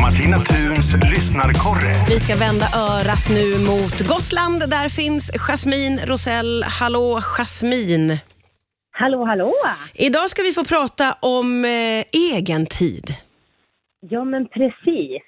[0.00, 1.94] Martina Thuns lyssnarkorre.
[2.08, 4.70] Vi ska vända örat nu mot Gotland.
[4.70, 6.64] Där finns Jasmine Rosell.
[6.80, 8.16] Hallå Jasmine.
[8.90, 9.52] Hallå, hallå!
[9.94, 12.04] Idag ska vi få prata om eh,
[12.36, 13.06] egen tid.
[14.00, 15.22] Ja, men precis.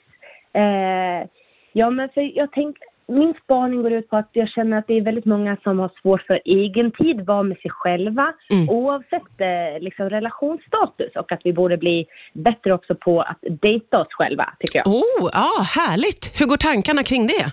[0.55, 1.29] Eh,
[1.73, 4.95] ja, men för jag tänkte, min spaning går ut på att jag känner att det
[4.97, 8.69] är väldigt många som har svårt för egen tid, vara med sig själva, Mm.
[8.71, 14.09] oavsett eh, liksom, relationsstatus och att vi borde bli bättre också på att dejta oss
[14.11, 14.87] själva, tycker jag.
[14.89, 16.41] Oh, ja, härligt.
[16.41, 17.53] Hur går tankarna kring det?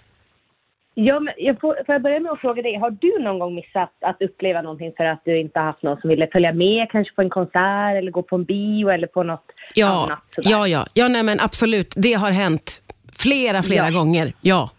[0.94, 3.56] Ja, men jag får, får jag börja med att fråga dig, har du någon gång
[3.56, 6.90] missat att uppleva någonting för att du inte har haft någon som ville följa med,
[6.92, 9.46] kanske på en konsert eller gå på en bio eller på något
[9.76, 10.20] Ja, annat?
[10.36, 10.50] sådär?
[10.52, 10.86] ja, ja.
[10.94, 11.94] ja nej, men absolut.
[11.96, 12.82] Det har hänt
[13.16, 13.92] flera, flera Ja.
[14.00, 14.34] gånger.
[14.42, 14.70] Ja.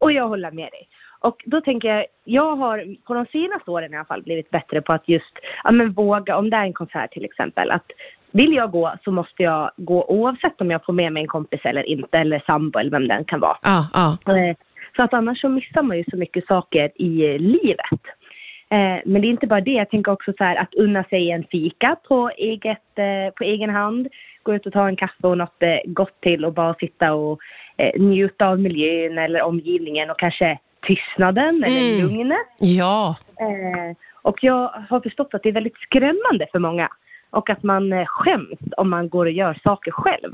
[0.00, 0.88] Och jag håller med dig.
[1.20, 4.82] Och då tänker jag, jag har på de senaste åren i alla fall blivit bättre
[4.82, 7.86] på att just, ja men våga, om det är en konsert till exempel, att
[8.30, 11.60] vill jag gå så måste jag gå oavsett om jag får med mig en kompis
[11.64, 13.56] eller inte, eller sambo eller vem den kan vara.
[13.62, 14.18] Ja.
[14.34, 14.56] Eh,
[14.96, 18.00] För att annars så missar man ju så mycket saker i livet.
[18.72, 21.30] Eh, Men det är inte bara det, jag tänker också så här att unna sig
[21.30, 24.08] en fika på, eget, eh, på egen hand,
[24.42, 27.38] gå ut och ta en kaffe och något eh, gott till och bara sitta och
[27.76, 32.00] eh, njuta av miljön eller omgivningen och kanske tystnaden eller Mm.
[32.00, 32.38] lugnet.
[32.58, 33.16] ja.
[33.40, 36.88] Eh, och jag har förstått att det är väldigt skrämmande för många.
[37.30, 40.32] Och att man eh, skäms om man går och gör saker själv.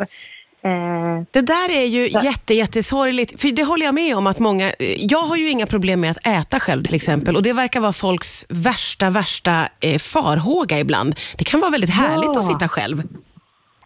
[0.66, 4.66] Eh, Det där är ju jätte, jättesorgligt, för det håller jag med om att många,
[4.98, 7.92] jag har ju inga problem med att äta själv till exempel och det verkar vara
[7.92, 11.14] folks värsta, värsta eh, farhåga ibland.
[11.38, 12.38] Det kan vara väldigt härligt Ja.
[12.38, 13.02] att sitta själv.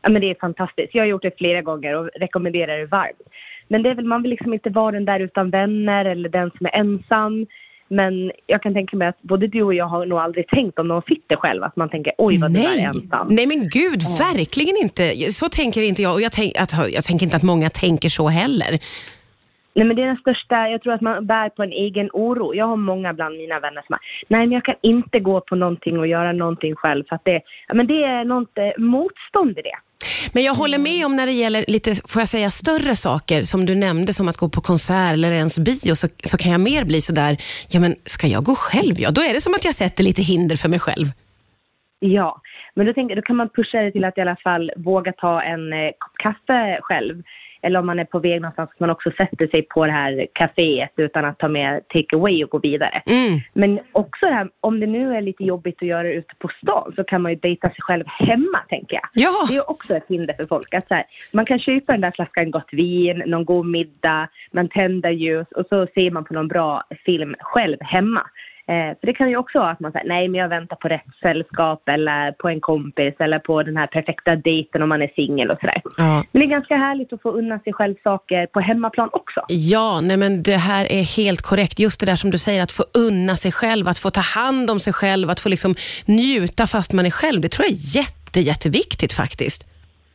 [0.03, 0.95] Ja, men det är fantastiskt.
[0.95, 3.21] Jag har gjort det flera gånger och rekommenderar det varmt.
[3.69, 6.51] Men det är väl, man vill liksom inte vara den där utan vänner eller den
[6.59, 7.47] som är ensam.
[7.93, 10.89] Men jag kan tänka mig att både du och jag har nog aldrig tänkt om
[10.89, 12.85] någon sitter själv, att man tänker oj vad du är Nej.
[12.85, 13.27] ensam.
[13.31, 15.33] Nej men gud, verkligen inte.
[15.33, 18.29] Så tänker inte jag och jag, tänk, att, jag tänker inte att många tänker så
[18.29, 18.79] heller.
[19.75, 22.55] Nej men det är den största, jag tror att man bär på en egen oro.
[22.55, 25.57] Jag har många bland mina vänner som har, nej men jag kan inte gå på
[25.57, 27.41] någonting och göra någonting själv för att det,
[27.75, 29.79] men det är något eh, motstånd i det.
[30.33, 33.67] Men jag håller med om när det gäller lite, får jag säga, större saker som
[33.67, 36.85] du nämnde som att gå på konsert eller ens bio så, så kan jag mer
[36.85, 37.37] bli sådär,
[37.71, 38.95] ja men ska jag gå själv?
[39.01, 41.07] Ja, då är det som att jag sätter lite hinder för mig själv.
[41.99, 42.41] Ja,
[42.75, 45.43] men då, tänker, då kan man pusha det till att i alla fall våga ta
[45.43, 47.23] en eh, kopp kaffe själv.
[47.63, 50.27] Eller om man är på väg någonstans, att man också sätter sig på det här
[50.35, 53.03] kaféet utan att ta med take away och gå vidare.
[53.07, 53.41] Mm.
[53.53, 56.49] Men också det här, om det nu är lite jobbigt att göra det ute på
[56.63, 59.09] stan så kan man ju dejta sig själv hemma, tänker jag.
[59.13, 59.31] Ja.
[59.49, 60.75] Det är också ett hinder för folk.
[60.75, 64.69] Att så här, man kan köpa den där flaskan gott vin, någon god middag, man
[64.69, 68.23] tänder ljus och så ser man på någon bra film själv hemma.
[68.71, 70.89] Eh, för det kan ju också vara att man säger nej men jag väntar på
[70.89, 75.11] rätt sällskap eller på en kompis eller på den här perfekta dejten om man är
[75.17, 75.83] singel och sådär.
[75.97, 76.25] Ja.
[76.33, 79.41] Men det är ganska härligt att få unna sig själv saker på hemmaplan också.
[79.49, 81.79] Ja, nej men det här är helt korrekt.
[81.79, 84.71] Just det där som du säger, att få unna sig själv, att få ta hand
[84.71, 85.75] om sig själv, att få liksom
[86.07, 87.41] njuta fast man är själv.
[87.41, 89.69] Det tror jag är jätte, jätteviktigt faktiskt.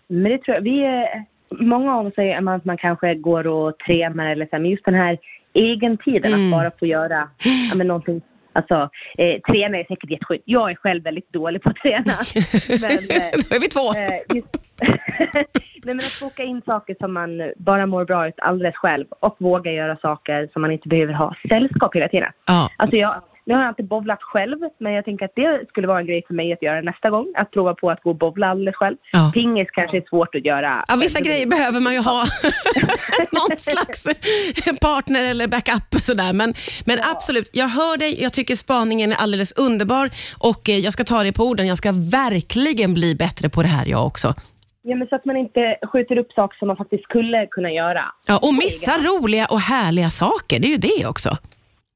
[0.08, 1.24] Men det tror jag, vi är,
[1.60, 4.94] många av oss säger att man kanske går och tränar eller så men just den
[4.96, 5.18] här
[5.54, 6.46] egentiden Mm.
[6.54, 7.30] att bara få göra
[7.70, 8.22] ja, men någonting
[8.56, 10.42] Alltså, eh, träna är säkert jätteskönt.
[10.46, 12.14] Jag är själv väldigt dålig på att träna.
[12.82, 13.94] Men, eh, Då är vi två.
[13.94, 14.48] eh, just,
[15.84, 19.36] Nej, men att boka in saker som man bara mår bra ut alldeles själv och
[19.40, 22.32] våga göra saker som man inte behöver ha sällskap hela tiden.
[22.46, 22.70] Ja.
[22.78, 23.16] Alltså jag,
[23.46, 26.24] nu har jag inte bowlat själv, men jag tänker att det skulle vara en grej
[26.28, 27.34] för mig att göra nästa gång.
[27.38, 28.98] Att prova på att gå och bowla alldeles själv.
[29.12, 29.32] Ja.
[29.34, 30.86] Pingis kanske är svårt att göra.
[30.88, 32.26] Ja, vissa grejer behöver man ju ha
[33.32, 34.08] någon slags
[34.82, 36.02] partner eller backup.
[36.02, 36.34] Sådär.
[36.34, 36.54] Men,
[36.86, 38.24] men absolut, jag hör dig.
[38.24, 41.68] Jag tycker spaningen är alldeles underbar och eh, jag ska ta dig på orden.
[41.68, 44.34] Jag ska verkligen bli bättre på det här jag också.
[44.82, 48.04] Ja, men så att man inte skjuter upp saker som man faktiskt skulle kunna göra.
[48.28, 51.38] Ja, och missa roliga och härliga saker, det är ju det också.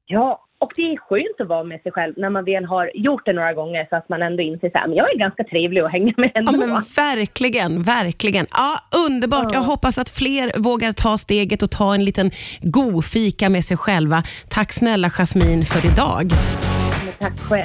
[0.06, 3.26] Ja, och det är skönt att vara med sig själv när man väl har gjort
[3.26, 6.14] det några gånger så att man ändå inser att jag är ganska trevlig att hänga
[6.18, 6.52] med ändå.
[6.52, 8.46] Ja, men verkligen, verkligen.
[8.52, 9.44] Ja, underbart.
[9.44, 9.54] Ja.
[9.54, 12.32] Jag hoppas att fler vågar ta steget och ta en liten
[12.62, 14.24] god fika med sig själva.
[14.50, 16.32] Tack snälla Jasmine för idag.
[17.20, 17.64] Tack själv.